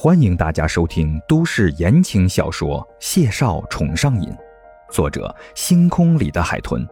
[0.00, 4.28] 欢迎大家收听都市言情小说《谢少宠上瘾》，
[4.92, 6.86] 作者：星空里的海豚，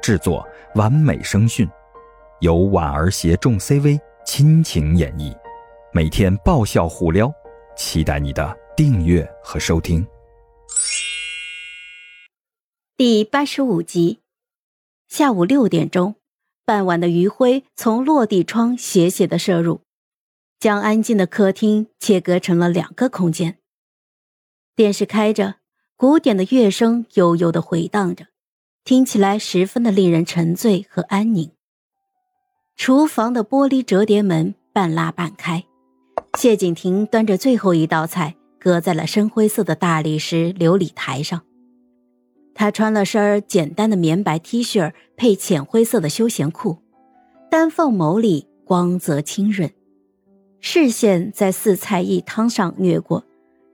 [0.00, 0.46] 制作：
[0.76, 1.68] 完美声讯，
[2.38, 5.36] 由婉儿携众 CV 亲情演绎，
[5.92, 7.28] 每天爆笑互撩，
[7.76, 10.06] 期待你的订阅和收听。
[12.96, 14.20] 第八十五集，
[15.08, 16.14] 下午六点钟，
[16.64, 19.83] 傍晚的余晖从落地窗斜斜的射入。
[20.58, 23.58] 将安静的客厅切割成了两个空间。
[24.76, 25.56] 电视开着，
[25.96, 28.26] 古典的乐声悠悠的回荡着，
[28.84, 31.50] 听起来十分的令人沉醉和安宁。
[32.76, 35.64] 厨房的玻璃折叠门半拉半开，
[36.36, 41.42] 谢景亭端着最后一道菜，搁在了深灰色的大理石琉璃台上。
[42.52, 46.78] 他穿了身简单的棉白 T 恤，配浅灰色的休闲裤，
[47.50, 49.72] 丹凤眸里光泽清润。
[50.66, 53.22] 视线在四菜一汤上掠过，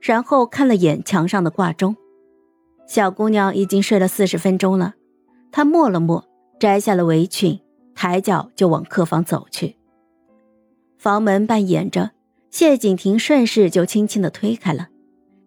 [0.01, 1.95] 然后看了眼墙上的挂钟。
[2.85, 4.95] 小姑娘已经睡了四十分钟了。
[5.53, 6.27] 她默了默，
[6.59, 7.57] 摘下了围裙，
[7.95, 9.77] 抬脚就往客房走去。
[10.97, 12.11] 房门半掩着，
[12.49, 14.89] 谢景亭顺势就轻轻的推开了，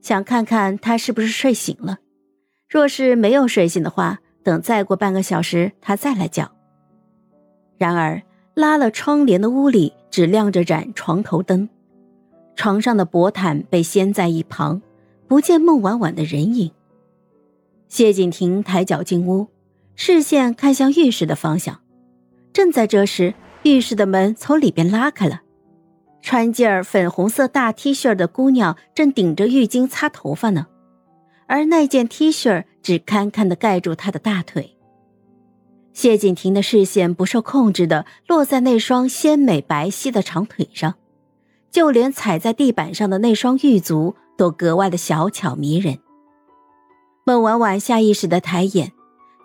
[0.01, 1.99] 想看看她是不是睡醒了。
[2.71, 6.51] 若是没有睡醒的话，等再过半个小时，他再来叫。
[7.77, 8.23] 然而。
[8.55, 11.69] 拉了窗帘的屋里只亮着盏床头灯，
[12.55, 14.81] 床上的薄毯被掀在一旁，
[15.27, 16.71] 不见孟婉婉的人影。
[17.89, 19.49] 谢景亭抬脚进屋，
[19.97, 21.81] 视线看向浴室的方向。
[22.53, 25.43] 正在这时，浴室的门从里边拉开了，
[26.23, 30.69] 穿件粉红色大 T 恤的姑娘正顶着浴巾擦头发呢，
[31.49, 34.77] 而那件 T 恤只堪堪的盖住她的大腿。
[35.95, 40.97] 谢景亭的视线不受控制的落在那双鲜美白皙的长腿上，
[41.71, 45.99] 就连踩在地板上的那双玉足都格外的小巧迷人。
[47.25, 48.93] 孟婉婉下意识的抬眼，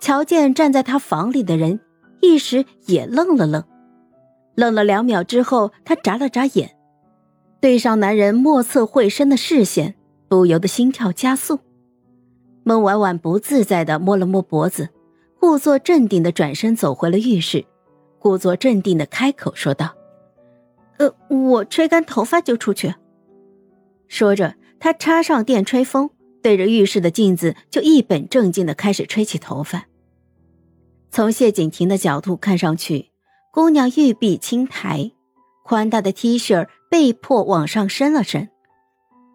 [0.02, 1.80] 瞧见站在她房里的人，
[2.20, 3.64] 一时也愣了愣，
[4.56, 6.76] 愣了两秒之后，她眨了眨眼，
[7.62, 9.94] 对上男人莫测会深的视线，
[10.28, 11.60] 不由得心跳加速。
[12.64, 14.90] 孟婉婉不自在的摸了摸脖子。
[15.40, 17.64] 故作镇定的转身走回了浴室，
[18.20, 19.96] 故作镇定的开口说道
[21.00, 22.94] ：“呃，我吹干头发就出去。”
[24.10, 26.10] 说着，他插上电吹风，
[26.44, 29.86] 对着浴室的镜子就一本正经的开始吹起头发。
[31.10, 33.10] 从谢景亭的角度看上去，
[33.54, 35.10] 姑娘玉臂轻抬，
[35.64, 38.50] 宽大的 T 恤被迫往上伸了伸，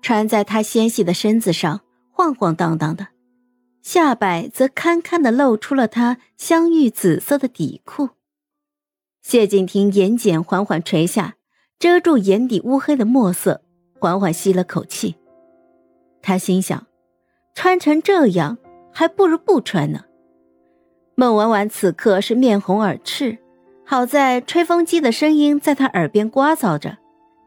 [0.03, 1.81] 穿在她纤细的身子上，
[2.13, 3.09] 晃晃荡荡的。
[3.85, 8.09] 下摆则堪堪的露出了她香玉紫色的底裤，
[9.21, 11.35] 谢景亭眼睑缓缓垂下，
[11.79, 13.61] 遮住眼底乌黑的墨色，
[14.01, 15.17] 缓缓吸了口气。
[16.23, 16.87] 他心想，
[17.55, 18.57] 穿成这样，
[18.91, 20.01] 还不如不穿呢。
[21.15, 23.37] 孟婉婉此刻是面红耳赤，
[23.85, 26.97] 好在吹风机的声音在她耳边刮噪着，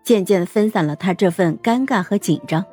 [0.03, 2.63] 渐渐分散了她这份尴尬和紧张。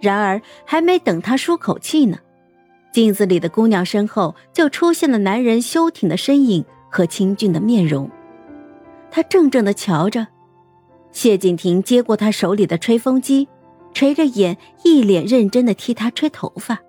[0.00, 2.18] 然而，还没等她舒口气呢。
[2.92, 8.10] 镜子里的姑娘身后就出现了男人修挺的身影和清俊的面容，
[9.10, 10.26] 他怔怔的瞧着，
[11.12, 13.46] 谢景亭接过他手里的吹风机，
[13.94, 16.80] 垂着眼，一脸认真的替他吹头发。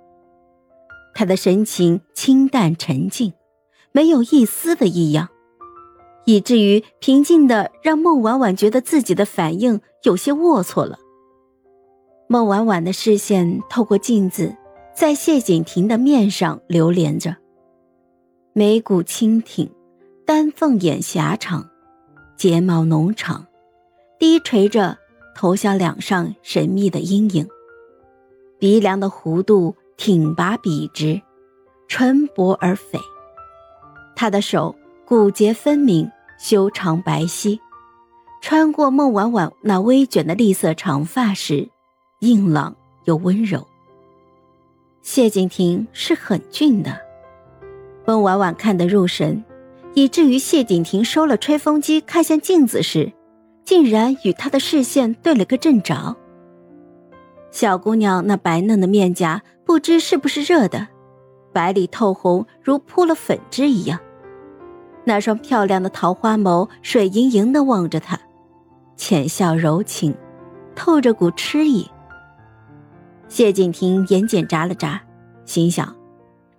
[1.14, 3.34] 他的神情清淡沉静，
[3.92, 5.30] 没有一丝的异样，
[6.26, 10.98] 以至于平静的让孟婉婉觉得自己的反应有些龌龊了。
[12.28, 14.56] 孟婉婉的视线透过镜子。
[14.94, 17.36] 在谢景亭的面上流连着，
[18.54, 19.70] 眉骨轻挺，
[20.26, 21.70] 丹凤眼狭长，
[22.38, 23.48] 睫毛浓长，
[24.20, 24.98] 低垂着，
[25.34, 27.48] 头向两上神秘的阴影。
[28.60, 31.20] 鼻梁的弧度挺拔笔直，
[31.88, 33.00] 唇薄而肥。
[34.16, 34.76] 他的手
[35.06, 37.58] 骨节分明，修长白皙，
[38.42, 41.70] 穿过孟婉婉那微卷的栗色长发时，
[42.20, 42.76] 硬朗
[43.06, 43.66] 又温柔。
[45.02, 46.96] 谢景亭是很俊的，
[48.06, 49.44] 温婉婉看得入神，
[49.96, 53.12] 以至于谢景亭收了吹风机，看向镜子时，
[53.66, 56.16] 竟然与他的视线对了个正着。
[57.50, 60.88] 小姑娘那白嫩的面颊，不知是不是热的，
[61.52, 64.00] 白里透红，如铺了粉脂一样。
[65.04, 68.20] 那双漂亮的桃花眸，水盈盈的望着他，
[68.96, 70.16] 浅笑柔情，
[70.76, 71.91] 透着股痴意。
[73.32, 75.02] 谢景亭眼睑眨了眨，
[75.46, 75.96] 心想：“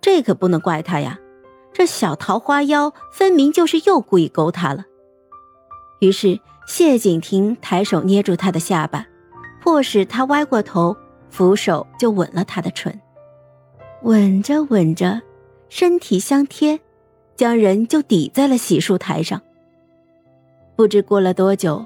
[0.01, 1.19] 这可不能怪他呀，
[1.71, 4.83] 这小桃花妖分明就是又故意勾他了。”
[6.01, 9.05] 于是谢景亭抬手捏住他的下巴，
[9.61, 10.97] 迫使他歪过头，
[11.29, 12.99] 扶手就吻了他的唇。
[14.01, 15.21] 吻着吻着，
[15.69, 16.79] 身体相贴，
[17.35, 19.39] 将人就抵在了洗漱台上。
[20.75, 21.85] 不知过了多久，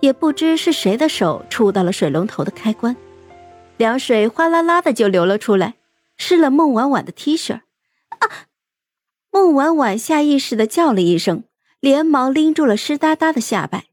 [0.00, 2.96] 也不知是谁的手触到了水龙头的开关，
[3.76, 5.74] 凉水哗啦啦的就流了出来，
[6.16, 7.54] 湿了孟婉婉的 T 恤。
[8.08, 8.48] 啊！
[9.30, 11.44] 孟婉婉下意识的叫了一声，
[11.80, 13.86] 连忙拎住了湿哒哒的下摆。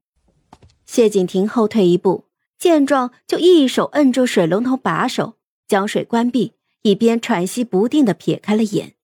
[0.86, 5.38] 谢景亭后退一步，见状就一手摁住水龙头把手，
[5.68, 6.54] 将水关闭。
[6.84, 8.96] 一边喘息不定的撇开了眼。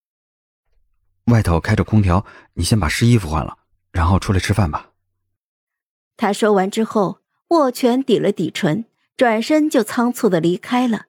[1.27, 3.57] 外头开着空调，你先把湿衣服换了，
[3.91, 4.91] 然后出来吃饭吧。
[6.17, 8.83] 他说完之后，握拳抵了抵唇，
[9.19, 11.01] 转身就仓促的离开了。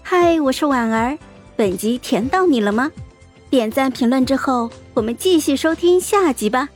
[0.00, 1.18] 嗨，我是婉儿，
[1.56, 2.90] 本集甜到你了吗？
[3.50, 6.70] 点赞评论之后，我们继续收听下集吧。